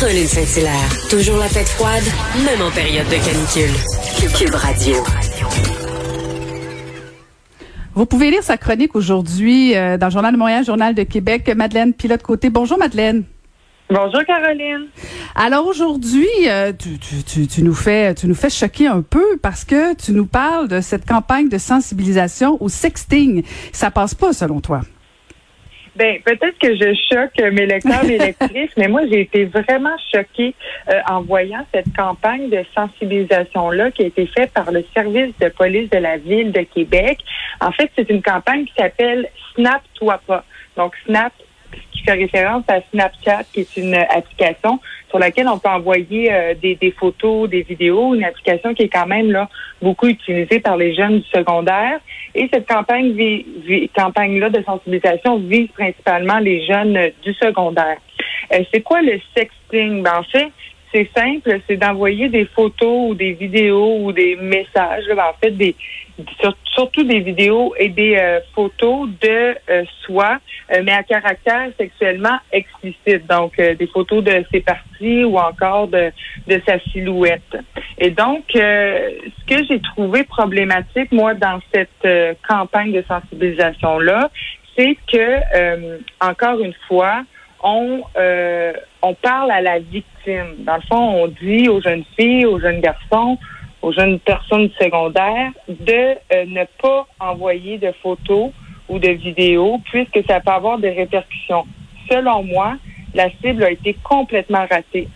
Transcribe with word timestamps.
Caroline 0.00 0.26
Saint-Hilaire. 0.26 0.88
Toujours 1.10 1.38
la 1.38 1.48
tête 1.48 1.68
froide, 1.68 2.04
même 2.44 2.62
en 2.62 2.70
période 2.70 3.06
de 3.06 3.16
canicule. 3.16 3.74
Cube 4.38 4.54
Radio. 4.54 4.94
Vous 7.94 8.06
pouvez 8.06 8.30
lire 8.30 8.44
sa 8.44 8.56
chronique 8.56 8.94
aujourd'hui 8.94 9.76
euh, 9.76 9.96
dans 9.98 10.06
le 10.06 10.12
Journal 10.12 10.32
de 10.32 10.38
Montréal, 10.38 10.64
Journal 10.64 10.94
de 10.94 11.02
Québec. 11.02 11.50
Madeleine 11.56 11.92
Pilote-Côté. 11.94 12.48
Bonjour, 12.48 12.78
Madeleine. 12.78 13.24
Bonjour 13.90 14.24
Caroline. 14.24 14.86
Alors 15.34 15.66
aujourd'hui, 15.66 16.28
euh, 16.46 16.72
tu, 16.78 16.98
tu, 16.98 17.24
tu, 17.24 17.46
tu, 17.48 17.62
nous 17.64 17.74
fais 17.74 18.14
tu 18.14 18.28
nous 18.28 18.34
fais 18.36 18.50
choquer 18.50 18.86
un 18.86 19.02
peu 19.02 19.38
parce 19.42 19.64
que 19.64 19.94
tu 19.94 20.12
nous 20.12 20.26
parles 20.26 20.68
de 20.68 20.80
cette 20.80 21.06
campagne 21.06 21.48
de 21.48 21.58
sensibilisation 21.58 22.62
au 22.62 22.68
sexting. 22.68 23.42
Ça 23.72 23.90
passe 23.90 24.14
pas 24.14 24.32
selon 24.32 24.60
toi? 24.60 24.82
Ben 25.98 26.20
peut-être 26.22 26.56
que 26.60 26.76
je 26.76 26.94
choque 27.12 27.52
mes 27.52 27.66
lecteurs 27.66 28.04
et 28.04 28.18
lectrices, 28.26 28.70
mais 28.76 28.86
moi 28.86 29.02
j'ai 29.10 29.22
été 29.22 29.46
vraiment 29.46 29.96
choquée 30.14 30.54
euh, 30.88 31.00
en 31.10 31.22
voyant 31.22 31.66
cette 31.74 31.92
campagne 31.96 32.48
de 32.50 32.64
sensibilisation 32.72 33.70
là 33.70 33.90
qui 33.90 34.04
a 34.04 34.06
été 34.06 34.26
faite 34.26 34.52
par 34.52 34.70
le 34.70 34.84
service 34.94 35.36
de 35.40 35.48
police 35.48 35.90
de 35.90 35.98
la 35.98 36.16
ville 36.16 36.52
de 36.52 36.60
Québec. 36.60 37.18
En 37.60 37.72
fait, 37.72 37.90
c'est 37.96 38.08
une 38.10 38.22
campagne 38.22 38.64
qui 38.66 38.74
s'appelle 38.78 39.28
Snap 39.56 39.82
toi 39.94 40.20
pas. 40.24 40.44
Donc 40.76 40.94
Snap 41.04 41.32
qui 41.92 42.02
fait 42.04 42.12
référence 42.12 42.64
à 42.68 42.80
Snapchat, 42.90 43.44
qui 43.52 43.60
est 43.60 43.76
une 43.76 43.94
application 43.94 44.78
sur 45.08 45.18
laquelle 45.18 45.48
on 45.48 45.58
peut 45.58 45.68
envoyer 45.68 46.32
euh, 46.32 46.54
des, 46.54 46.94
photos, 46.98 47.48
des 47.48 47.62
vidéos, 47.62 48.14
une 48.14 48.24
application 48.24 48.74
qui 48.74 48.84
est 48.84 48.88
quand 48.88 49.06
même 49.06 49.30
là 49.30 49.48
beaucoup 49.80 50.06
utilisée 50.06 50.60
par 50.60 50.76
les 50.76 50.94
jeunes 50.94 51.20
du 51.20 51.28
secondaire. 51.28 52.00
Et 52.34 52.48
cette 52.52 52.68
campagne, 52.68 53.14
campagne-là 53.96 54.50
de 54.50 54.62
sensibilisation 54.62 55.38
vise 55.38 55.68
principalement 55.68 56.38
les 56.38 56.64
jeunes 56.66 57.10
du 57.22 57.32
secondaire. 57.34 57.96
Euh, 58.52 58.62
c'est 58.72 58.82
quoi 58.82 59.02
le 59.02 59.18
sexting? 59.36 60.02
Ben, 60.02 60.18
en 60.18 60.22
fait, 60.24 60.48
c'est 60.92 61.08
simple, 61.16 61.60
c'est 61.66 61.76
d'envoyer 61.76 62.28
des 62.28 62.46
photos 62.46 63.10
ou 63.10 63.14
des 63.14 63.32
vidéos 63.32 63.98
ou 64.00 64.12
des 64.12 64.36
messages, 64.36 65.04
ben, 65.08 65.24
en 65.30 65.34
fait, 65.40 65.50
des, 65.50 65.74
surtout 66.74 67.04
des 67.04 67.20
vidéos 67.20 67.74
et 67.78 67.88
des 67.88 68.16
euh, 68.16 68.40
photos 68.54 69.08
de 69.20 69.56
euh, 69.70 69.84
soi, 70.02 70.38
euh, 70.72 70.82
mais 70.84 70.92
à 70.92 71.02
caractère 71.02 71.70
sexuellement 71.76 72.38
explicite. 72.52 73.26
Donc, 73.28 73.56
des 73.56 73.86
photos 73.86 74.24
de 74.24 74.44
ses 74.52 74.60
parties 74.60 75.24
ou 75.24 75.38
encore 75.38 75.88
de, 75.88 76.10
de 76.46 76.60
sa 76.66 76.78
silhouette. 76.80 77.56
Et 77.98 78.10
donc, 78.10 78.44
ce 78.54 79.44
que 79.46 79.64
j'ai 79.64 79.80
trouvé 79.80 80.24
problématique, 80.24 81.12
moi, 81.12 81.34
dans 81.34 81.60
cette 81.72 82.36
campagne 82.48 82.92
de 82.92 83.04
sensibilisation-là, 83.06 84.30
c'est 84.76 84.96
que, 85.10 85.98
encore 86.20 86.60
une 86.60 86.74
fois, 86.86 87.24
on, 87.62 88.02
on 89.02 89.14
parle 89.14 89.50
à 89.50 89.60
la 89.60 89.78
victime. 89.78 90.54
Dans 90.58 90.76
le 90.76 90.82
fond, 90.82 91.24
on 91.24 91.28
dit 91.28 91.68
aux 91.68 91.80
jeunes 91.80 92.04
filles, 92.16 92.46
aux 92.46 92.60
jeunes 92.60 92.80
garçons, 92.80 93.38
aux 93.82 93.92
jeunes 93.92 94.18
personnes 94.20 94.70
secondaires 94.80 95.52
de 95.68 96.16
euh, 96.34 96.44
ne 96.46 96.64
pas 96.80 97.06
envoyer 97.20 97.78
de 97.78 97.92
photos 98.02 98.50
ou 98.88 98.98
de 98.98 99.10
vidéos 99.10 99.80
puisque 99.90 100.20
ça 100.26 100.40
peut 100.40 100.52
avoir 100.52 100.78
des 100.78 100.90
répercussions. 100.90 101.66
Selon 102.10 102.42
moi, 102.42 102.76
la 103.14 103.30
cible 103.42 103.64
a 103.64 103.70
été 103.70 103.96
complètement 104.02 104.66
ratée. 104.70 105.08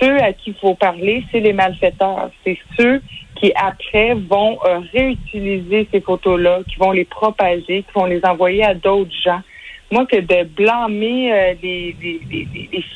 Ceux 0.00 0.16
à 0.18 0.32
qui 0.32 0.50
il 0.50 0.54
faut 0.54 0.74
parler, 0.74 1.24
c'est 1.32 1.40
les 1.40 1.52
malfaiteurs. 1.52 2.30
C'est 2.44 2.58
ceux 2.76 3.00
qui, 3.36 3.52
après, 3.54 4.14
vont 4.14 4.58
euh, 4.64 4.80
réutiliser 4.92 5.88
ces 5.90 6.00
photos-là, 6.00 6.60
qui 6.68 6.76
vont 6.76 6.92
les 6.92 7.04
propager, 7.04 7.82
qui 7.82 7.92
vont 7.94 8.04
les 8.04 8.24
envoyer 8.24 8.64
à 8.64 8.74
d'autres 8.74 9.14
gens 9.24 9.40
moi, 9.90 10.06
que 10.06 10.16
de 10.16 10.44
blâmer 10.44 11.32
euh, 11.32 11.54
les, 11.62 11.94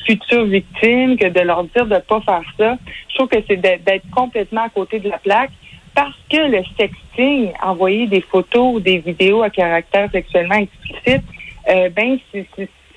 futures 0.05 0.45
victimes, 0.45 1.17
que 1.17 1.27
de 1.27 1.39
leur 1.39 1.63
dire 1.65 1.85
de 1.85 1.99
pas 1.99 2.21
faire 2.21 2.43
ça, 2.57 2.77
je 3.09 3.15
trouve 3.15 3.29
que 3.29 3.37
c'est 3.47 3.57
d'être 3.57 4.09
complètement 4.11 4.63
à 4.63 4.69
côté 4.69 4.99
de 4.99 5.09
la 5.09 5.17
plaque. 5.17 5.51
Parce 5.93 6.17
que 6.29 6.37
le 6.37 6.63
sexting, 6.77 7.51
envoyer 7.61 8.07
des 8.07 8.21
photos 8.21 8.75
ou 8.75 8.79
des 8.79 8.99
vidéos 8.99 9.43
à 9.43 9.49
caractère 9.49 10.09
sexuellement 10.11 10.55
explicite, 10.55 11.23
euh, 11.69 11.89
ben, 11.89 12.17
c 12.31 12.45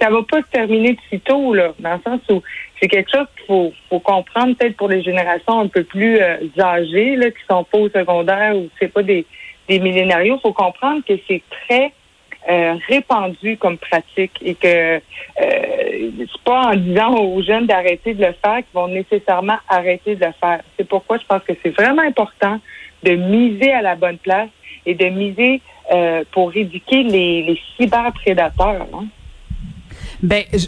ça 0.01 0.11
va 0.11 0.23
pas 0.23 0.43
se 0.43 0.51
terminer 0.51 0.95
de 0.95 0.99
sitôt, 1.09 1.55
là, 1.55 1.73
dans 1.79 1.95
le 1.95 2.01
sens 2.05 2.21
où 2.29 2.43
c'est 2.81 2.89
quelque 2.89 3.11
chose 3.11 3.27
qu'il 3.37 3.47
faut, 3.47 3.73
faut 3.89 4.01
comprendre 4.01 4.57
peut-être 4.57 4.77
pour 4.77 4.89
les 4.89 5.03
générations 5.03 5.61
un 5.61 5.69
peu 5.69 5.85
plus 5.85 6.19
euh, 6.21 6.37
âgées, 6.59 7.17
là, 7.17 7.31
qui 7.31 7.39
sont 7.49 7.65
pas 7.65 7.79
au 7.79 7.89
secondaire 7.89 8.57
ou 8.57 8.69
c'est 8.79 8.93
pas 8.93 9.03
des, 9.03 9.25
des 9.69 9.79
millénarios. 9.79 10.37
Il 10.37 10.41
faut 10.41 10.53
comprendre 10.53 11.03
que 11.09 11.15
c'est 11.29 11.43
très 11.67 11.93
euh, 12.49 12.75
répandu 12.89 13.57
comme 13.57 13.79
pratique 13.79 14.39
et 14.43 14.55
que 14.55 14.97
euh, 14.97 15.01
c'est 15.39 16.43
pas 16.45 16.73
en 16.73 16.77
disant 16.77 17.15
aux 17.15 17.43
jeunes 17.43 17.67
d'arrêter 17.67 18.15
de 18.15 18.21
le 18.21 18.35
faire 18.45 18.59
qu'ils 18.59 18.75
vont 18.75 18.89
nécessairement 18.89 19.57
arrêter 19.69 20.15
de 20.17 20.25
le 20.25 20.33
faire. 20.41 20.61
C'est 20.77 20.87
pourquoi 20.87 21.19
je 21.19 21.25
pense 21.25 21.43
que 21.43 21.55
c'est 21.63 21.71
vraiment 21.71 22.03
important 22.03 22.61
de 23.03 23.13
miser 23.13 23.73
à 23.73 23.83
la 23.83 23.97
bonne 23.97 24.19
place 24.19 24.51
et 24.87 24.95
de 24.95 25.07
miser 25.07 25.63
euh, 25.93 26.25
pour 26.33 26.55
éduquer 26.55 27.03
les, 27.03 27.43
les 27.43 27.61
cyberprédateurs. 27.77 28.87
Hein. 28.93 29.07
Ben, 30.23 30.45
je, 30.53 30.67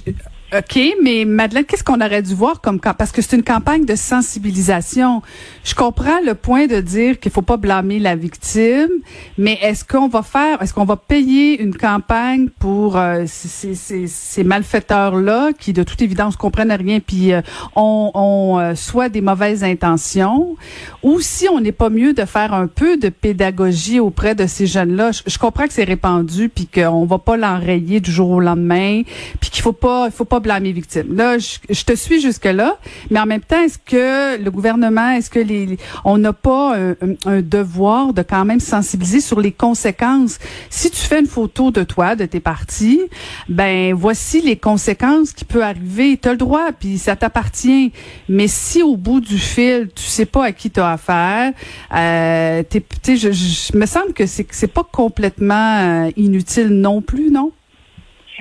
OK, 0.54 0.78
mais 1.02 1.24
Madeleine, 1.24 1.64
qu'est-ce 1.64 1.82
qu'on 1.82 2.00
aurait 2.00 2.22
dû 2.22 2.32
voir 2.32 2.60
comme 2.60 2.78
parce 2.78 3.10
que 3.10 3.20
c'est 3.20 3.34
une 3.34 3.42
campagne 3.42 3.84
de 3.84 3.96
sensibilisation. 3.96 5.20
Je 5.64 5.74
comprends 5.74 6.20
le 6.24 6.34
point 6.34 6.68
de 6.68 6.80
dire 6.80 7.18
qu'il 7.18 7.32
faut 7.32 7.42
pas 7.42 7.56
blâmer 7.56 7.98
la 7.98 8.14
victime, 8.14 8.90
mais 9.38 9.58
est-ce 9.60 9.84
qu'on 9.84 10.06
va 10.06 10.22
faire, 10.22 10.62
est-ce 10.62 10.72
qu'on 10.72 10.84
va 10.84 10.94
payer 10.94 11.60
une 11.60 11.76
campagne 11.76 12.48
pour 12.60 12.96
euh, 12.96 13.24
ces, 13.26 13.74
ces, 13.74 14.06
ces 14.06 14.44
malfaiteurs-là 14.44 15.50
qui, 15.58 15.72
de 15.72 15.82
toute 15.82 16.00
évidence, 16.00 16.36
comprennent 16.36 16.70
rien 16.70 17.00
puis 17.00 17.32
euh, 17.32 17.40
ont, 17.74 18.58
euh, 18.60 18.76
soit 18.76 19.08
des 19.08 19.22
mauvaises 19.22 19.64
intentions, 19.64 20.54
ou 21.02 21.20
si 21.20 21.48
on 21.48 21.60
n'est 21.60 21.72
pas 21.72 21.90
mieux 21.90 22.12
de 22.12 22.24
faire 22.24 22.54
un 22.54 22.68
peu 22.68 22.96
de 22.96 23.08
pédagogie 23.08 23.98
auprès 23.98 24.36
de 24.36 24.46
ces 24.46 24.68
jeunes-là? 24.68 25.10
Je, 25.26 25.38
comprends 25.38 25.66
que 25.66 25.72
c'est 25.72 25.82
répandu 25.84 26.48
puis 26.48 26.68
qu'on 26.68 27.04
va 27.04 27.18
pas 27.18 27.36
l'enrayer 27.36 27.98
du 27.98 28.12
jour 28.12 28.30
au 28.30 28.40
lendemain, 28.40 29.02
puis 29.40 29.50
qu'il 29.50 29.62
faut 29.62 29.72
pas, 29.72 30.06
il 30.06 30.12
faut 30.12 30.24
pas 30.24 30.35
blâmer 30.40 30.68
les 30.68 30.72
victimes. 30.72 31.14
Là, 31.14 31.38
je, 31.38 31.84
te 31.84 31.94
suis 31.94 32.20
jusque-là, 32.20 32.78
mais 33.10 33.20
en 33.20 33.26
même 33.26 33.40
temps, 33.40 33.62
est-ce 33.62 33.78
que 33.78 34.42
le 34.42 34.50
gouvernement, 34.50 35.10
est-ce 35.10 35.30
que 35.30 35.38
les, 35.38 35.78
on 36.04 36.18
n'a 36.18 36.32
pas 36.32 36.76
un, 36.76 37.40
devoir 37.42 38.12
de 38.12 38.22
quand 38.22 38.44
même 38.44 38.60
sensibiliser 38.60 39.20
sur 39.20 39.40
les 39.40 39.52
conséquences? 39.52 40.38
Si 40.70 40.90
tu 40.90 41.00
fais 41.00 41.20
une 41.20 41.26
photo 41.26 41.70
de 41.70 41.82
toi, 41.82 42.16
de 42.16 42.26
tes 42.26 42.40
parties, 42.40 43.00
ben 43.48 43.94
voici 43.94 44.40
les 44.40 44.56
conséquences 44.56 45.32
qui 45.32 45.44
peuvent 45.44 45.62
arriver. 45.62 46.18
Tu 46.20 46.28
as 46.28 46.32
le 46.32 46.38
droit, 46.38 46.72
puis 46.72 46.98
ça 46.98 47.16
t'appartient. 47.16 47.92
Mais 48.28 48.48
si 48.48 48.82
au 48.82 48.96
bout 48.96 49.20
du 49.20 49.38
fil, 49.38 49.88
tu 49.94 50.04
sais 50.04 50.26
pas 50.26 50.46
à 50.46 50.52
qui 50.52 50.70
tu 50.70 50.80
as 50.80 50.92
affaire, 50.92 51.52
euh, 51.94 52.62
je, 53.06 53.32
je, 53.32 53.76
me 53.76 53.86
semble 53.86 54.12
que 54.12 54.26
c'est 54.26 54.46
c'est 54.50 54.66
pas 54.66 54.84
complètement 54.84 56.06
euh, 56.06 56.10
inutile 56.16 56.68
non 56.68 57.02
plus, 57.02 57.30
non? 57.30 57.52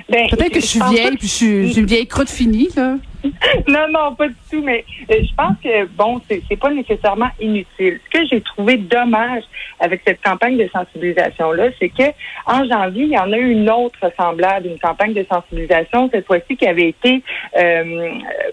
Ben, 0.08 0.28
Peut-être 0.28 0.52
que 0.52 0.60
je 0.60 0.66
suis 0.66 0.80
vieille, 0.90 1.16
puis 1.16 1.28
je 1.28 1.32
suis, 1.32 1.78
une 1.78 1.86
vieille 1.86 2.06
croûte 2.06 2.30
finie, 2.30 2.68
là. 2.76 2.96
non, 3.68 3.88
non, 3.90 4.14
pas 4.14 4.28
du 4.28 4.34
tout, 4.50 4.62
mais 4.62 4.84
euh, 5.10 5.16
je 5.20 5.34
pense 5.34 5.56
que, 5.62 5.86
bon, 5.86 6.20
c'est 6.28 6.56
pas 6.56 6.70
nécessairement 6.70 7.30
inutile. 7.40 8.00
Ce 8.04 8.18
que 8.18 8.26
j'ai 8.26 8.40
trouvé 8.40 8.76
dommage 8.76 9.42
avec 9.80 10.02
cette 10.06 10.22
campagne 10.22 10.56
de 10.56 10.68
sensibilisation-là, 10.72 11.68
c'est 11.78 11.88
que 11.88 12.04
en 12.46 12.64
janvier, 12.66 13.04
il 13.04 13.12
y 13.12 13.18
en 13.18 13.32
a 13.32 13.36
eu 13.36 13.50
une 13.50 13.70
autre 13.70 13.98
semblable, 14.16 14.68
une 14.68 14.78
campagne 14.78 15.12
de 15.12 15.26
sensibilisation, 15.30 16.08
cette 16.12 16.26
fois-ci 16.26 16.56
qui 16.56 16.66
avait 16.66 16.88
été 16.88 17.22
euh, 17.56 18.10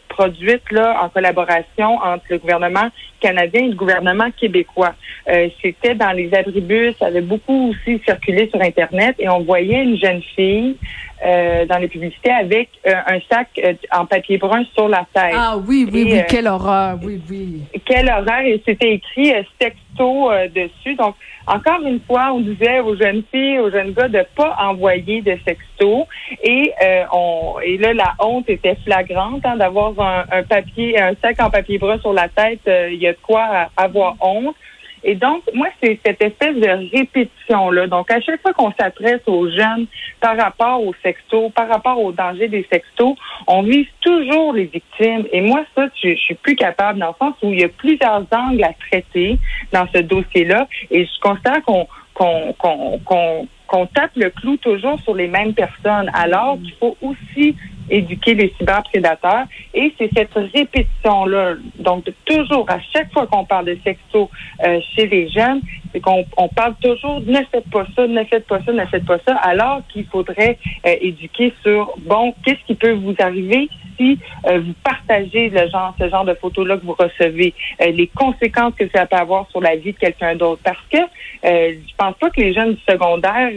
produite 0.10 0.72
là 0.72 1.04
en 1.04 1.10
collaboration 1.10 1.96
entre 1.98 2.26
le 2.30 2.38
gouvernement 2.40 2.90
canadien 3.20 3.66
et 3.66 3.70
le 3.70 3.76
gouvernement 3.76 4.30
québécois. 4.32 4.94
Euh, 5.30 5.48
C'était 5.62 5.96
dans 5.96 6.12
les 6.12 6.34
abribus, 6.34 6.96
ça 7.00 7.08
avait 7.08 7.22
beaucoup 7.22 7.70
aussi 7.70 8.02
circulé 8.06 8.50
sur 8.50 8.62
Internet 8.62 9.16
et 9.20 9.30
on 9.30 9.42
voyait 9.42 9.84
une 9.84 9.98
jeune 9.98 10.22
fille 10.36 10.76
euh, 11.24 11.66
dans 11.66 11.78
les 11.78 11.88
publicités 11.88 12.32
avec 12.32 12.70
euh, 12.86 12.92
un 13.08 13.20
sac 13.32 13.48
euh, 13.58 13.74
en 13.92 14.06
papier 14.06 14.38
brun 14.38 14.66
sur 14.74 14.90
la 14.90 15.06
tête. 15.14 15.34
Ah 15.34 15.56
oui, 15.58 15.88
oui, 15.92 16.10
oui, 16.12 16.22
quelle 16.28 16.48
horreur, 16.48 16.98
oui, 17.02 17.22
oui. 17.30 17.62
Quelle 17.86 18.10
horreur, 18.10 18.42
et 18.42 18.62
c'était 18.66 18.96
écrit 18.96 19.34
sexto 19.62 20.32
dessus. 20.54 20.96
Donc, 20.96 21.16
encore 21.48 21.82
une 21.86 22.02
fois, 22.02 22.32
on 22.34 22.42
disait 22.42 22.80
aux 22.82 22.98
jeunes 22.98 23.24
filles, 23.32 23.60
aux 23.60 23.72
jeunes 23.72 23.94
gars 23.94 24.10
de 24.10 24.26
pas 24.36 24.56
envoyer 24.60 25.22
de 25.22 25.38
sexto. 25.46 26.08
Et 26.44 26.74
on 27.14 27.56
et 27.64 27.78
là, 27.78 27.94
la 27.94 28.14
honte 28.20 28.50
était 28.50 28.76
flagrante 28.84 29.46
hein, 29.46 29.56
d'avoir 29.56 29.98
un, 30.00 30.26
un, 30.32 30.44
papier, 30.44 31.00
un 31.00 31.14
sac 31.22 31.42
en 31.42 31.50
papier 31.50 31.78
brun 31.78 32.00
sur 32.00 32.14
la 32.14 32.28
tête. 32.28 32.62
Il 32.66 33.02
y 33.02 33.08
a 33.08 33.14
de 33.14 33.18
quoi 33.22 33.70
avoir 33.78 34.16
honte. 34.20 34.56
Et 35.04 35.16
donc, 35.16 35.44
moi, 35.54 35.68
c'est 35.82 36.00
cette 36.06 36.22
espèce 36.22 36.56
de 36.56 36.98
répétition-là. 36.98 37.88
Donc, 37.88 38.10
à 38.12 38.22
chaque 38.22 38.42
fois 38.42 38.54
qu'on 38.54 38.72
s'adresse 38.72 39.22
aux 39.28 39.50
jeunes 39.50 39.86
par 40.20 40.38
rapport 40.38 40.82
aux 40.82 40.94
sextos, 41.04 41.52
par 41.52 41.68
rapport 41.68 42.00
au 42.02 42.12
danger 42.12 42.48
des 42.48 42.66
sextos, 42.72 43.16
on 43.48 43.64
vise 43.64 43.88
toujours 44.02 44.54
les 44.54 44.66
victimes. 44.66 45.26
Et 45.32 45.42
moi, 45.42 45.64
ça, 45.76 45.88
je, 46.02 46.16
suis 46.16 46.36
plus 46.36 46.56
capable 46.56 47.00
dans 47.00 47.10
le 47.10 47.14
sens 47.20 47.36
où 47.42 47.52
il 47.52 47.60
y 47.60 47.64
a 47.64 47.70
plusieurs 47.70 48.26
angles 48.32 48.64
à 48.64 48.74
traiter 48.88 49.38
dans 49.72 49.88
ce 49.94 50.00
dossier-là. 50.00 50.68
Et 50.92 51.06
je 51.06 51.20
constate 51.22 51.64
qu'on 51.64 51.88
qu'on 52.14 52.54
qu'on 52.54 53.48
qu'on 53.74 53.88
tape 53.88 54.12
le 54.16 54.30
clou 54.30 54.56
toujours 54.58 55.00
sur 55.00 55.16
les 55.16 55.28
mêmes 55.28 55.54
personnes, 55.54 56.12
alors 56.14 56.58
qu'il 56.58 56.74
faut 56.80 56.96
aussi 57.02 57.56
éduquer 57.90 58.34
les 58.34 58.54
cyberprédateurs. 58.58 59.46
Et 59.74 59.94
c'est 59.98 60.10
cette 60.16 60.34
répétition-là, 60.34 61.56
donc 61.80 62.06
toujours, 62.26 62.70
à 62.70 62.80
chaque 62.94 63.12
fois 63.12 63.28
qu'on 63.28 63.46
parle 63.46 63.66
de 63.66 63.78
sexo 63.84 64.30
euh, 64.64 64.80
chez 64.96 65.08
les 65.08 65.30
jeunes, 65.30 65.62
c'est 65.92 66.00
qu'on 66.00 66.26
on 66.38 66.48
parle 66.48 66.76
toujours 66.82 67.22
ne 67.22 67.40
faites 67.52 67.70
pas 67.70 67.86
ça, 67.96 68.08
ne 68.08 68.24
faites 68.24 68.48
pas 68.48 68.60
ça, 68.64 68.72
ne 68.72 68.86
faites 68.86 69.06
pas 69.06 69.20
ça, 69.28 69.36
alors 69.36 69.82
qu'il 69.90 70.06
faudrait 70.06 70.58
euh, 70.86 70.96
éduquer 71.02 71.54
sur, 71.62 71.94
bon, 72.00 72.34
qu'est-ce 72.44 72.64
qui 72.66 72.76
peut 72.76 72.94
vous 72.94 73.16
arriver 73.20 73.70
si 73.98 74.18
euh, 74.48 74.60
vous 74.60 74.74
partagez 74.84 75.50
le 75.50 75.70
genre, 75.70 75.94
ce 76.00 76.10
genre 76.10 76.26
de 76.26 76.34
photos-là 76.34 76.78
que 76.78 76.86
vous 76.86 76.96
recevez, 76.98 77.54
les 77.80 78.08
conséquences 78.08 78.74
que 78.74 78.90
ça 78.90 79.06
peut 79.06 79.16
avoir 79.16 79.48
sur 79.52 79.62
la 79.62 79.76
vie 79.76 79.94
de 79.94 79.98
quelqu'un 79.98 80.36
d'autre. 80.36 80.62
Parce 80.64 80.82
que 80.92 80.98
je 81.44 81.96
pense 81.96 82.16
pas 82.16 82.32
que 82.32 82.42
les 82.42 82.54
jeunes 82.54 82.74
du 82.74 82.82
secondaire 82.90 83.52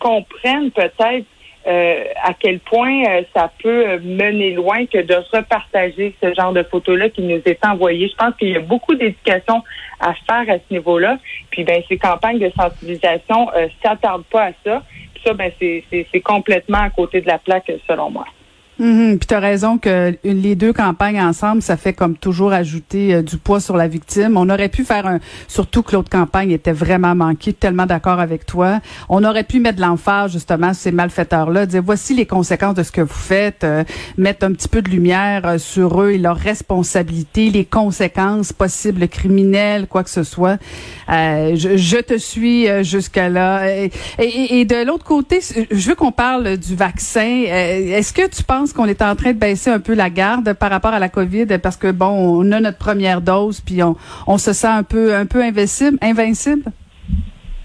comprennent 0.00 0.72
peut-être 0.72 1.26
euh, 1.66 2.04
à 2.22 2.34
quel 2.34 2.60
point 2.60 3.04
euh, 3.04 3.22
ça 3.34 3.50
peut 3.62 3.98
mener 4.00 4.52
loin 4.52 4.84
que 4.86 4.98
de 4.98 5.14
repartager 5.32 6.14
ce 6.22 6.34
genre 6.34 6.52
de 6.52 6.62
photos-là 6.62 7.08
qui 7.08 7.22
nous 7.22 7.40
est 7.44 7.64
envoyé. 7.64 8.08
Je 8.08 8.14
pense 8.16 8.34
qu'il 8.36 8.50
y 8.50 8.56
a 8.56 8.60
beaucoup 8.60 8.94
d'éducation 8.94 9.62
à 9.98 10.12
faire 10.12 10.54
à 10.54 10.58
ce 10.58 10.72
niveau-là. 10.72 11.18
Puis 11.50 11.64
ben 11.64 11.82
ces 11.88 11.96
campagnes 11.96 12.38
de 12.38 12.50
sensibilisation 12.58 13.50
euh, 13.56 13.68
s'attardent 13.82 14.26
pas 14.26 14.48
à 14.48 14.52
ça. 14.64 14.82
Puis 15.14 15.22
ça, 15.24 15.32
ben 15.32 15.50
c'est 15.58 16.20
complètement 16.20 16.82
à 16.82 16.90
côté 16.90 17.22
de 17.22 17.26
la 17.26 17.38
plaque 17.38 17.72
selon 17.88 18.10
moi. 18.10 18.26
Mm 18.78 19.18
Puis 19.18 19.28
tu 19.28 19.34
as 19.34 19.40
raison 19.40 19.78
que 19.78 20.16
les 20.24 20.56
deux 20.56 20.72
campagnes 20.72 21.20
ensemble, 21.20 21.62
ça 21.62 21.76
fait 21.76 21.92
comme 21.92 22.16
toujours 22.16 22.52
ajouter 22.52 23.14
euh, 23.14 23.22
du 23.22 23.36
poids 23.36 23.60
sur 23.60 23.76
la 23.76 23.86
victime. 23.86 24.36
On 24.36 24.50
aurait 24.50 24.68
pu 24.68 24.84
faire 24.84 25.06
un 25.06 25.20
surtout 25.46 25.82
que 25.82 25.94
l'autre 25.94 26.10
campagne 26.10 26.50
était 26.50 26.72
vraiment 26.72 27.14
manquée, 27.14 27.52
tellement 27.52 27.86
d'accord 27.86 28.18
avec 28.18 28.46
toi. 28.46 28.80
On 29.08 29.22
aurait 29.22 29.44
pu 29.44 29.60
mettre 29.60 29.76
de 29.76 29.82
l'emphase 29.82 30.32
justement 30.32 30.74
sur 30.74 30.82
ces 30.82 30.92
malfaiteurs-là, 30.92 31.66
dire 31.66 31.82
voici 31.84 32.14
les 32.14 32.26
conséquences 32.26 32.74
de 32.74 32.82
ce 32.82 32.90
que 32.90 33.00
vous 33.00 33.14
faites, 33.14 33.62
euh, 33.62 33.84
mettre 34.18 34.44
un 34.44 34.52
petit 34.52 34.68
peu 34.68 34.82
de 34.82 34.90
lumière 34.90 35.42
euh, 35.44 35.58
sur 35.58 36.02
eux 36.02 36.10
et 36.10 36.18
leurs 36.18 36.36
responsabilités, 36.36 37.50
les 37.50 37.64
conséquences 37.64 38.52
possibles 38.52 39.06
criminelles, 39.06 39.86
quoi 39.86 40.02
que 40.02 40.10
ce 40.10 40.24
soit. 40.24 40.58
Je, 41.08 41.76
je, 41.76 41.96
te 41.98 42.18
suis 42.18 42.66
jusqu'à 42.84 43.28
là. 43.28 43.68
Et, 43.70 43.90
et, 44.18 44.60
et 44.60 44.64
de 44.64 44.84
l'autre 44.84 45.04
côté, 45.04 45.40
je 45.70 45.88
veux 45.88 45.94
qu'on 45.94 46.12
parle 46.12 46.56
du 46.56 46.74
vaccin. 46.74 47.44
Est-ce 47.46 48.12
que 48.12 48.26
tu 48.26 48.42
penses 48.42 48.63
qu'on 48.72 48.86
est 48.86 49.02
en 49.02 49.14
train 49.16 49.32
de 49.32 49.38
baisser 49.38 49.70
un 49.70 49.80
peu 49.80 49.94
la 49.94 50.10
garde 50.10 50.52
par 50.54 50.70
rapport 50.70 50.92
à 50.92 50.98
la 50.98 51.08
COVID 51.08 51.58
parce 51.62 51.76
que 51.76 51.90
bon, 51.90 52.06
on 52.06 52.52
a 52.52 52.60
notre 52.60 52.78
première 52.78 53.20
dose 53.20 53.60
puis 53.60 53.82
on, 53.82 53.96
on 54.26 54.38
se 54.38 54.52
sent 54.52 54.66
un 54.66 54.82
peu 54.82 55.14
un 55.14 55.26
peu 55.26 55.42
invincible, 55.42 55.98
invincible? 56.00 56.70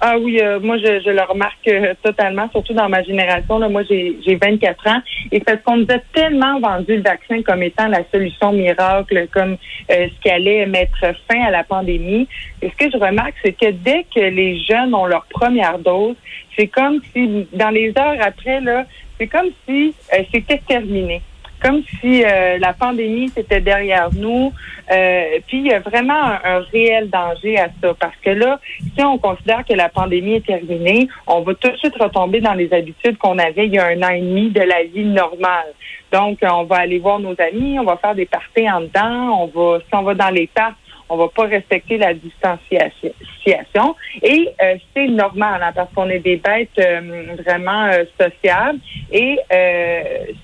Ah 0.01 0.18
oui, 0.18 0.40
euh, 0.42 0.62
moi 0.62 0.78
je, 0.78 1.01
je, 1.06 1.10
le 1.10 1.22
remarque 1.24 1.68
euh, 1.68 1.94
totalement, 2.01 2.50
surtout 2.51 2.74
dans 2.74 2.88
ma 2.88 3.04
génération. 3.04 3.60
Là, 3.60 3.68
moi 3.68 3.84
j'ai 3.84 4.40
24 4.42 4.88
ans 4.88 5.01
et 5.30 5.42
parce 5.42 5.62
qu'on 5.62 5.75
nous 5.75 5.88
a 5.90 6.00
tellement 6.13 6.57
vendu 6.62 6.96
le 6.96 7.01
vaccin 7.01 7.42
comme 7.42 7.63
étant 7.63 7.90
la 7.90 8.04
solution 8.10 8.54
miracle, 8.54 9.28
comme 9.34 9.57
euh, 9.92 10.07
ce 10.07 10.22
qui 10.22 10.30
allait 10.30 10.66
mettre 10.68 11.00
fin 11.30 11.44
à 11.44 11.51
la 11.51 11.66
pandémie. 11.66 12.30
Et 12.62 12.69
ce 12.69 12.86
que 12.86 12.92
je 12.92 12.98
remarque, 12.98 13.34
c'est 13.44 13.51
que 13.51 13.72
dès 13.72 14.06
que 14.16 14.22
les 14.22 14.62
jeunes 14.63 14.96
ont 14.96 15.06
leur 15.06 15.25
première 15.25 15.78
dose, 15.80 16.16
c'est 16.57 16.68
comme 16.68 17.02
si 17.13 17.45
dans 17.52 17.69
les 17.69 17.90
heures 17.98 18.22
après 18.22 18.62
là, 18.62 18.86
c'est 19.18 19.28
comme 19.28 19.50
si 19.68 19.94
euh, 20.13 20.24
c'était 20.31 20.62
terminé. 20.66 21.22
Comme 21.61 21.81
si 22.00 22.23
euh, 22.23 22.57
la 22.57 22.73
pandémie 22.73 23.29
c'était 23.29 23.61
derrière 23.61 24.09
nous. 24.13 24.53
Euh, 24.91 25.39
puis 25.47 25.59
il 25.59 25.67
y 25.67 25.73
a 25.73 25.79
vraiment 25.79 26.13
un, 26.44 26.59
réel 26.71 27.09
danger 27.09 27.59
à 27.59 27.67
ça. 27.81 27.94
Parce 28.00 28.15
que 28.23 28.31
là, 28.31 28.59
si 28.95 29.03
on 29.03 29.17
considère 29.17 29.63
que 29.65 29.73
la 29.73 29.89
pandémie 29.89 30.35
est 30.35 30.45
terminée, 30.45 31.07
on 31.27 31.41
va 31.41 31.53
tout 31.56 31.69
de 31.69 31.77
suite 31.77 31.95
retomber 32.00 32.41
dans 32.41 32.53
les 32.53 32.71
habitudes 32.73 33.17
qu'on 33.17 33.38
avait 33.38 33.67
il 33.67 33.73
y 33.73 33.79
a 33.79 33.88
un 33.88 34.01
an 34.01 34.09
et 34.09 34.21
demi 34.21 34.50
de 34.50 34.61
la 34.61 34.83
vie 34.83 35.06
normale. 35.06 35.73
Donc, 36.11 36.39
on 36.41 36.63
va 36.63 36.77
aller 36.77 36.97
voir 36.97 37.19
nos 37.19 37.35
amis, 37.39 37.77
on 37.77 37.83
va 37.83 37.97
faire 37.97 38.15
des 38.15 38.25
parties 38.25 38.69
en 38.69 38.81
dedans, 38.81 39.44
on 39.44 39.47
va, 39.47 39.79
si 39.79 39.94
on 39.94 40.01
va 40.01 40.15
dans 40.15 40.29
les 40.29 40.47
parcs, 40.47 40.75
on 41.09 41.17
va 41.17 41.27
pas 41.27 41.45
respecter 41.45 41.97
la 41.97 42.13
distanciation. 42.13 43.95
Et 44.21 44.50
euh, 44.61 44.75
c'est 44.94 45.07
normal 45.07 45.61
hein, 45.63 45.71
parce 45.73 45.91
qu'on 45.94 46.09
est 46.09 46.19
des 46.19 46.38
bêtes 46.38 46.69
euh, 46.79 47.35
vraiment 47.44 47.85
euh, 47.85 48.03
sociales 48.19 48.77
et 49.11 49.39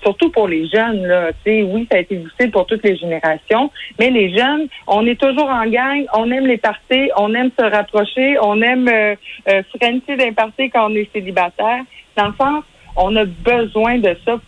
surtout 0.02 0.30
pour 0.30 0.48
les 0.48 0.66
jeunes 0.68 1.06
là. 1.06 1.30
Oui, 1.46 1.86
ça 1.90 1.98
a 1.98 2.00
été 2.00 2.16
difficile 2.16 2.50
pour 2.50 2.66
toutes 2.66 2.82
les 2.82 2.96
générations, 2.96 3.70
mais 3.98 4.10
les 4.10 4.36
jeunes, 4.36 4.66
on 4.86 5.06
est 5.06 5.20
toujours 5.20 5.48
en 5.48 5.66
gang, 5.66 6.04
on 6.14 6.30
aime 6.30 6.46
les 6.46 6.56
parties, 6.58 7.10
on 7.16 7.32
aime 7.34 7.50
se 7.58 7.64
rapprocher, 7.64 8.36
on 8.42 8.60
aime 8.60 8.88
euh, 8.88 9.62
frencher 9.76 10.16
d'un 10.16 10.32
party 10.32 10.70
quand 10.70 10.90
on 10.90 10.94
est 10.94 11.08
célibataire. 11.12 11.82
Dans 12.16 12.28
le 12.28 12.34
sens, 12.38 12.64
on 12.96 13.14
a 13.16 13.24
besoin 13.24 13.98
de 13.98 14.16
ça 14.24 14.38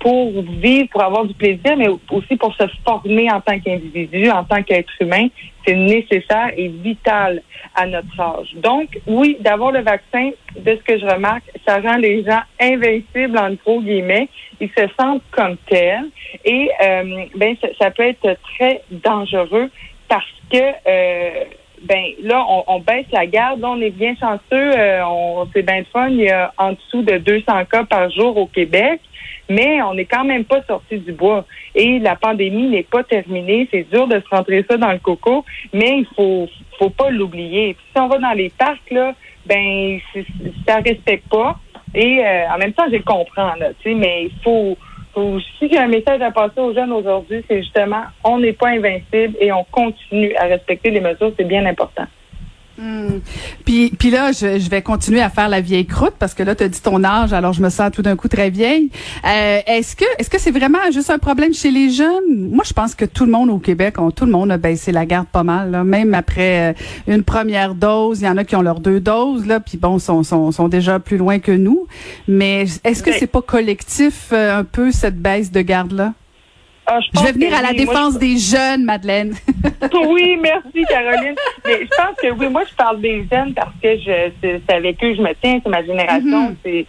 pour 0.00 0.42
vivre, 0.42 0.88
pour 0.90 1.02
avoir 1.02 1.24
du 1.24 1.34
plaisir, 1.34 1.76
mais 1.76 1.88
aussi 2.10 2.36
pour 2.36 2.54
se 2.54 2.64
former 2.84 3.30
en 3.30 3.40
tant 3.40 3.58
qu'individu, 3.58 4.30
en 4.30 4.44
tant 4.44 4.62
qu'être 4.62 4.90
humain. 5.00 5.28
C'est 5.66 5.76
nécessaire 5.76 6.50
et 6.56 6.68
vital 6.68 7.42
à 7.74 7.86
notre 7.86 8.18
âge. 8.18 8.54
Donc, 8.56 8.98
oui, 9.06 9.36
d'avoir 9.40 9.72
le 9.72 9.80
vaccin, 9.82 10.30
de 10.56 10.70
ce 10.76 10.82
que 10.82 10.98
je 10.98 11.06
remarque, 11.06 11.44
ça 11.66 11.80
rend 11.80 11.96
les 11.96 12.24
gens 12.24 12.40
invincibles, 12.60 13.38
en 13.38 13.52
gros 13.52 13.80
guillemets. 13.80 14.28
Ils 14.60 14.70
se 14.70 14.86
sentent 14.98 15.22
comme 15.30 15.56
tels. 15.68 16.08
Et 16.44 16.70
euh, 16.82 17.24
ben, 17.36 17.56
ça, 17.78 17.90
peut 17.90 18.04
être 18.04 18.36
très 18.56 18.82
dangereux 18.90 19.70
parce 20.08 20.24
que... 20.50 20.58
Euh, 20.58 21.44
ben 21.82 22.04
là, 22.22 22.44
on, 22.66 22.78
baisse 22.80 23.06
la 23.10 23.24
garde. 23.24 23.64
On 23.64 23.80
est 23.80 23.88
bien 23.88 24.14
chanceux. 24.14 24.40
Euh, 24.52 25.00
on, 25.06 25.48
c'est 25.54 25.62
bien 25.62 25.82
fun. 25.90 26.08
Il 26.10 26.20
y 26.20 26.30
a 26.30 26.52
en 26.58 26.72
dessous 26.72 27.00
de 27.00 27.16
200 27.16 27.64
cas 27.72 27.84
par 27.84 28.10
jour 28.10 28.36
au 28.36 28.46
Québec 28.46 29.00
mais 29.50 29.82
on 29.82 29.94
n'est 29.94 30.06
quand 30.06 30.24
même 30.24 30.44
pas 30.44 30.62
sorti 30.62 30.98
du 30.98 31.12
bois. 31.12 31.44
Et 31.74 31.98
la 31.98 32.16
pandémie 32.16 32.68
n'est 32.68 32.84
pas 32.84 33.02
terminée. 33.02 33.68
C'est 33.70 33.90
dur 33.90 34.06
de 34.06 34.20
se 34.20 34.28
rentrer 34.34 34.64
ça 34.70 34.76
dans 34.78 34.92
le 34.92 34.98
coco, 34.98 35.44
mais 35.74 35.98
il 35.98 36.06
faut 36.16 36.48
faut 36.78 36.90
pas 36.90 37.10
l'oublier. 37.10 37.76
Si 37.92 38.00
on 38.00 38.08
va 38.08 38.18
dans 38.18 38.32
les 38.32 38.48
parcs, 38.50 38.90
là, 38.90 39.14
ben 39.44 39.98
ça 40.66 40.76
respecte 40.76 41.28
pas. 41.28 41.58
Et 41.94 42.24
euh, 42.24 42.48
en 42.54 42.58
même 42.58 42.72
temps, 42.72 42.86
je 42.90 42.98
comprends, 42.98 43.54
là, 43.56 43.70
mais 43.84 44.24
il 44.26 44.42
faut, 44.44 44.78
faut 45.12 45.40
si 45.58 45.68
j'ai 45.68 45.78
un 45.78 45.88
message 45.88 46.22
à 46.22 46.30
passer 46.30 46.60
aux 46.60 46.72
jeunes 46.72 46.92
aujourd'hui, 46.92 47.44
c'est 47.48 47.62
justement 47.62 48.04
on 48.22 48.38
n'est 48.38 48.52
pas 48.52 48.68
invincible 48.68 49.36
et 49.40 49.50
on 49.52 49.64
continue 49.64 50.34
à 50.36 50.44
respecter 50.44 50.90
les 50.90 51.00
mesures, 51.00 51.32
c'est 51.36 51.44
bien 51.44 51.66
important. 51.66 52.06
Hmm. 52.80 53.20
Puis, 53.66 53.90
puis 53.90 54.10
là, 54.10 54.32
je, 54.32 54.58
je, 54.58 54.70
vais 54.70 54.80
continuer 54.80 55.20
à 55.20 55.28
faire 55.28 55.50
la 55.50 55.60
vieille 55.60 55.84
croûte 55.84 56.14
parce 56.18 56.32
que 56.32 56.42
là, 56.42 56.54
tu 56.54 56.64
as 56.64 56.68
dit 56.68 56.80
ton 56.80 57.04
âge, 57.04 57.34
alors 57.34 57.52
je 57.52 57.60
me 57.60 57.68
sens 57.68 57.90
tout 57.92 58.00
d'un 58.00 58.16
coup 58.16 58.28
très 58.28 58.48
vieille. 58.48 58.90
Euh, 59.26 59.60
est-ce 59.66 59.94
que 59.94 60.06
est-ce 60.18 60.30
que 60.30 60.40
c'est 60.40 60.50
vraiment 60.50 60.78
juste 60.90 61.10
un 61.10 61.18
problème 61.18 61.52
chez 61.52 61.70
les 61.70 61.90
jeunes? 61.90 62.48
Moi, 62.50 62.64
je 62.66 62.72
pense 62.72 62.94
que 62.94 63.04
tout 63.04 63.26
le 63.26 63.32
monde 63.32 63.50
au 63.50 63.58
Québec, 63.58 63.96
tout 64.16 64.24
le 64.24 64.32
monde 64.32 64.50
a 64.50 64.56
baissé 64.56 64.92
la 64.92 65.04
garde 65.04 65.26
pas 65.26 65.42
mal. 65.42 65.72
Là. 65.72 65.84
Même 65.84 66.14
après 66.14 66.70
euh, 66.70 66.72
une 67.06 67.22
première 67.22 67.74
dose, 67.74 68.22
il 68.22 68.24
y 68.24 68.28
en 68.28 68.38
a 68.38 68.44
qui 68.44 68.56
ont 68.56 68.62
leurs 68.62 68.80
deux 68.80 69.00
doses, 69.00 69.46
là, 69.46 69.60
puis 69.60 69.76
bon, 69.76 69.98
sont, 69.98 70.22
sont, 70.22 70.50
sont 70.50 70.68
déjà 70.68 70.98
plus 70.98 71.18
loin 71.18 71.38
que 71.38 71.52
nous. 71.52 71.86
Mais 72.28 72.64
est-ce 72.82 73.02
que 73.02 73.12
c'est 73.12 73.26
pas 73.26 73.42
collectif 73.42 74.30
euh, 74.32 74.60
un 74.60 74.64
peu 74.64 74.90
cette 74.90 75.20
baisse 75.20 75.52
de 75.52 75.60
garde-là? 75.60 76.14
Ah, 76.92 76.98
je, 77.00 77.24
vais 77.24 77.32
venir 77.32 77.54
à 77.54 77.62
la 77.62 77.72
défense 77.72 78.18
des 78.18 78.36
jeunes, 78.36 78.84
Madeleine. 78.84 79.32
oui, 80.08 80.36
merci, 80.42 80.84
Caroline. 80.88 81.36
Mais 81.64 81.82
je 81.82 81.96
pense 81.96 82.16
que 82.20 82.32
oui, 82.32 82.48
moi, 82.48 82.62
je 82.68 82.74
parle 82.74 83.00
des 83.00 83.24
jeunes 83.30 83.54
parce 83.54 83.72
que 83.80 83.96
je 83.96 84.30
c'est 84.42 84.72
avec 84.74 84.96
eux 85.04 85.10
que 85.10 85.14
je 85.14 85.22
me 85.22 85.32
tiens, 85.40 85.60
c'est 85.62 85.70
ma 85.70 85.84
génération. 85.84 86.50
Mm-hmm. 86.50 86.56
C'est 86.64 86.86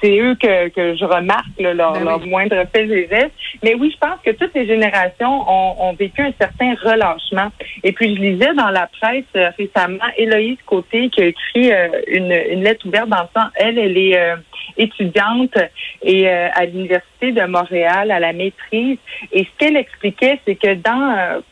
c'est 0.00 0.18
eux 0.18 0.34
que, 0.36 0.68
que 0.68 0.96
je 0.96 1.04
remarque 1.04 1.46
leur, 1.58 1.92
ben 1.92 2.04
leur 2.04 2.26
moindre 2.26 2.64
fait 2.72 2.84
et 2.84 3.08
gestes. 3.08 3.32
Mais 3.62 3.74
oui, 3.74 3.92
je 3.92 3.98
pense 3.98 4.18
que 4.24 4.30
toutes 4.30 4.54
les 4.54 4.66
générations 4.66 5.44
ont, 5.46 5.74
ont, 5.78 5.92
vécu 5.92 6.22
un 6.22 6.32
certain 6.38 6.74
relâchement. 6.82 7.50
Et 7.82 7.92
puis, 7.92 8.14
je 8.16 8.20
lisais 8.20 8.54
dans 8.54 8.70
la 8.70 8.88
presse 9.00 9.24
euh, 9.36 9.50
récemment 9.58 10.04
Héloïse 10.16 10.58
Côté 10.64 11.10
qui 11.10 11.22
a 11.22 11.26
écrit 11.26 11.72
euh, 11.72 11.88
une, 12.08 12.32
une 12.32 12.62
lettre 12.62 12.86
ouverte 12.86 13.08
dans 13.08 13.22
le 13.22 13.40
sens, 13.40 13.50
elle, 13.56 13.78
elle 13.78 13.98
est 13.98 14.16
euh, 14.16 14.36
étudiante 14.76 15.56
et 16.02 16.28
à 16.28 16.64
l'Université 16.64 17.32
de 17.32 17.44
Montréal 17.46 18.10
à 18.10 18.20
la 18.20 18.32
maîtrise. 18.32 18.98
Et 19.32 19.44
ce 19.44 19.48
qu'elle 19.58 19.76
expliquait, 19.76 20.40
c'est 20.44 20.56
que 20.56 20.74
dans 20.74 21.42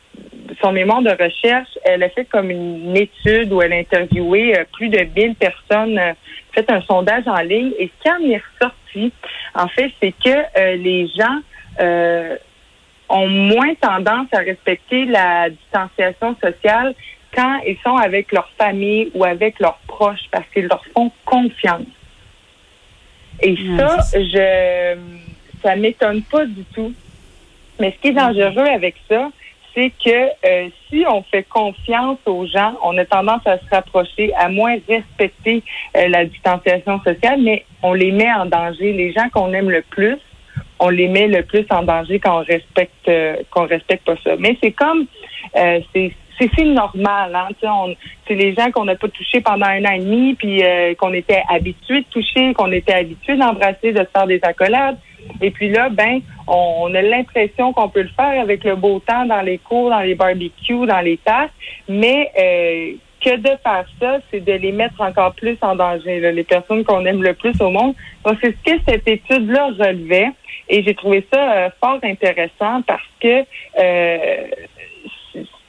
son 0.60 0.72
mémoire 0.72 1.02
de 1.02 1.10
recherche, 1.10 1.78
elle 1.84 2.02
a 2.02 2.08
fait 2.10 2.24
comme 2.26 2.50
une 2.50 2.96
étude 2.96 3.52
où 3.52 3.62
elle 3.62 3.72
a 3.72 3.76
interviewé 3.76 4.54
plus 4.72 4.88
de 4.88 5.00
1000 5.14 5.34
personnes 5.36 6.00
fait 6.52 6.70
un 6.70 6.82
sondage 6.82 7.26
en 7.26 7.40
ligne 7.40 7.72
et 7.78 7.90
ce 7.90 8.02
qui 8.02 8.10
en 8.10 8.30
est 8.30 8.42
ressorti, 8.60 9.12
en 9.54 9.68
fait, 9.68 9.90
c'est 10.00 10.12
que 10.12 10.30
euh, 10.30 10.76
les 10.76 11.08
gens 11.08 11.40
euh, 11.80 12.36
ont 13.08 13.28
moins 13.28 13.74
tendance 13.74 14.28
à 14.32 14.38
respecter 14.38 15.04
la 15.06 15.50
distanciation 15.50 16.36
sociale 16.40 16.94
quand 17.34 17.60
ils 17.66 17.78
sont 17.82 17.96
avec 17.96 18.32
leur 18.32 18.48
famille 18.58 19.10
ou 19.14 19.24
avec 19.24 19.58
leurs 19.58 19.78
proches 19.86 20.28
parce 20.30 20.46
qu'ils 20.52 20.66
leur 20.66 20.84
font 20.94 21.10
confiance. 21.24 21.86
Et 23.42 23.56
ça, 23.76 23.96
je 24.14 24.96
ça 25.62 25.76
m'étonne 25.76 26.22
pas 26.22 26.44
du 26.44 26.64
tout. 26.74 26.92
Mais 27.80 27.92
ce 27.92 28.02
qui 28.02 28.08
est 28.08 28.12
dangereux 28.12 28.66
avec 28.66 28.96
ça, 29.08 29.30
c'est 29.74 29.90
que 30.04 30.10
euh, 30.10 30.68
si 30.88 31.04
on 31.08 31.22
fait 31.22 31.44
confiance 31.44 32.18
aux 32.26 32.46
gens, 32.46 32.74
on 32.84 32.96
a 32.98 33.04
tendance 33.04 33.46
à 33.46 33.58
se 33.58 33.64
rapprocher, 33.70 34.34
à 34.34 34.48
moins 34.48 34.76
respecter 34.88 35.62
euh, 35.96 36.08
la 36.08 36.26
distanciation 36.26 37.00
sociale, 37.02 37.40
mais 37.40 37.64
on 37.82 37.94
les 37.94 38.12
met 38.12 38.30
en 38.32 38.46
danger. 38.46 38.92
Les 38.92 39.12
gens 39.12 39.28
qu'on 39.32 39.52
aime 39.52 39.70
le 39.70 39.82
plus, 39.82 40.18
on 40.78 40.90
les 40.90 41.08
met 41.08 41.26
le 41.26 41.42
plus 41.42 41.64
en 41.70 41.82
danger 41.82 42.18
quand 42.18 42.40
on 42.40 42.44
respecte 42.44 43.10
qu'on 43.50 43.66
respecte 43.66 44.04
pas 44.04 44.16
ça. 44.22 44.36
Mais 44.38 44.56
c'est 44.62 44.72
comme 44.72 45.06
c'est 46.54 46.64
normal. 46.64 47.34
Hein? 47.34 47.94
C'est 48.26 48.34
les 48.34 48.54
gens 48.54 48.70
qu'on 48.70 48.84
n'a 48.84 48.96
pas 48.96 49.08
touchés 49.08 49.40
pendant 49.40 49.66
un 49.66 49.84
an 49.84 49.92
et 49.92 49.98
demi, 49.98 50.34
puis 50.34 50.62
euh, 50.62 50.94
qu'on 50.94 51.12
était 51.12 51.42
habitués 51.48 52.00
de 52.00 52.06
toucher, 52.06 52.54
qu'on 52.54 52.72
était 52.72 52.94
habitués 52.94 53.36
d'embrasser, 53.36 53.92
de 53.92 53.98
se 53.98 54.08
faire 54.14 54.26
des 54.26 54.40
accolades. 54.42 54.98
Et 55.40 55.50
puis 55.50 55.68
là, 55.70 55.88
ben, 55.88 56.20
on, 56.46 56.92
a 56.94 57.02
l'impression 57.02 57.72
qu'on 57.72 57.88
peut 57.88 58.02
le 58.02 58.08
faire 58.08 58.40
avec 58.40 58.64
le 58.64 58.74
beau 58.76 59.00
temps 59.00 59.24
dans 59.26 59.42
les 59.42 59.58
cours, 59.58 59.90
dans 59.90 60.00
les 60.00 60.14
barbecues, 60.14 60.86
dans 60.86 61.00
les 61.00 61.16
tasses, 61.18 61.50
mais 61.88 62.30
euh, 62.38 62.92
que 63.20 63.36
de 63.36 63.56
faire 63.62 63.84
ça, 64.00 64.18
c'est 64.30 64.40
de 64.40 64.52
les 64.52 64.72
mettre 64.72 65.00
encore 65.00 65.32
plus 65.34 65.56
en 65.60 65.76
danger, 65.76 66.32
les 66.32 66.44
personnes 66.44 66.84
qu'on 66.84 67.04
aime 67.06 67.22
le 67.22 67.34
plus 67.34 67.60
au 67.60 67.70
monde. 67.70 67.94
Donc, 68.24 68.38
c'est 68.42 68.54
ce 68.56 68.72
que 68.72 68.80
cette 68.88 69.06
étude-là 69.06 69.68
relevait. 69.78 70.30
Et 70.68 70.82
j'ai 70.82 70.94
trouvé 70.94 71.26
ça 71.32 71.52
euh, 71.52 71.70
fort 71.80 71.98
intéressant 72.02 72.82
parce 72.82 73.02
que 73.20 73.44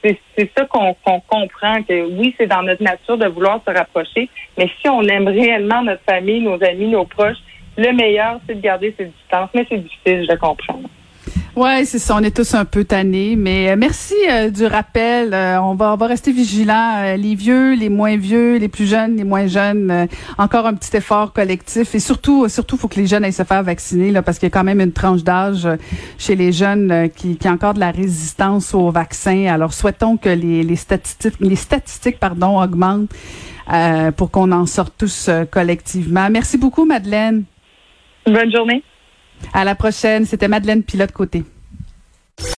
c'est 0.04 0.52
ça 0.58 0.66
qu'on 0.66 0.94
comprend, 0.96 1.84
que 1.84 2.18
oui, 2.18 2.36
c'est 2.38 2.48
dans 2.48 2.64
notre 2.64 2.84
nature 2.84 3.18
de 3.18 3.28
vouloir 3.28 3.62
se 3.66 3.74
rapprocher, 3.74 4.30
mais 4.58 4.70
si 4.82 4.90
on 4.90 5.02
aime 5.04 5.28
réellement 5.28 5.82
notre 5.84 6.04
famille, 6.04 6.42
nos 6.42 6.62
amis, 6.64 6.88
nos 6.88 7.06
proches, 7.06 7.38
le 7.78 7.92
meilleur, 7.94 8.40
c'est 8.46 8.56
de 8.56 8.62
garder 8.62 8.94
ses 8.98 9.06
distances, 9.06 9.50
mais 9.54 9.66
c'est 9.70 9.78
difficile, 9.78 10.28
je 10.30 10.36
comprends. 10.36 10.82
Ouais, 11.56 11.86
c'est 11.86 12.00
ça. 12.00 12.16
On 12.18 12.24
est 12.24 12.36
tous 12.36 12.56
un 12.56 12.66
peu 12.66 12.84
tannés, 12.84 13.36
mais 13.36 13.70
euh, 13.70 13.76
merci 13.78 14.16
euh, 14.28 14.50
du 14.50 14.66
rappel. 14.66 15.36
Euh, 15.36 15.62
on 15.62 15.76
va 15.76 15.94
on 15.94 15.98
va 15.98 16.08
rester 16.08 16.32
vigilants. 16.32 17.16
les 17.16 17.36
vieux, 17.36 17.76
les 17.76 17.90
moins 17.90 18.18
vieux, 18.18 18.58
les 18.58 18.68
plus 18.68 18.88
jeunes, 18.88 19.18
les 19.18 19.24
moins 19.24 19.46
jeunes. 19.46 20.08
encore 20.40 20.66
un 20.66 20.74
petit 20.74 20.98
effort 20.98 21.32
collectif 21.32 21.94
et 21.94 22.00
surtout 22.00 22.50
surtout 22.50 22.76
faut 22.76 22.88
que 22.88 23.00
les 23.00 23.06
jeunes 23.06 23.24
aillent 23.24 23.32
se 23.32 23.44
faire 23.44 23.62
vacciner 23.62 24.10
là 24.10 24.24
parce 24.24 24.40
qu'il 24.40 24.48
y 24.48 24.52
a 24.52 24.54
quand 24.54 24.64
même 24.64 24.82
une 24.82 24.94
tranche 24.94 25.24
d'âge 25.24 25.68
chez 26.18 26.36
les 26.36 26.52
jeunes 26.52 27.10
qui 27.16 27.38
qui 27.38 27.48
a 27.48 27.52
encore 27.52 27.76
de 27.76 27.80
la 27.80 27.92
résistance 27.92 28.74
au 28.74 28.90
vaccin. 28.90 29.46
Alors 29.46 29.74
souhaitons 29.74 30.18
que 30.18 30.30
les 30.30 30.64
les 30.64 30.76
statistiques 30.76 31.36
les 31.40 31.56
statistiques 31.56 32.20
pardon 32.20 32.60
augmentent 32.60 33.12
pour 34.18 34.32
qu'on 34.32 34.52
en 34.52 34.66
sorte 34.66 34.96
tous 34.98 35.30
collectivement. 35.52 36.28
Merci 36.32 36.58
beaucoup 36.58 36.86
Madeleine. 36.86 37.44
Bonne 38.26 38.52
journée. 38.52 38.82
À 39.52 39.64
la 39.66 39.76
prochaine. 39.76 40.26
C'était 40.26 40.48
Madeleine 40.48 40.84
Pilote 40.84 41.12
Côté. 41.12 41.44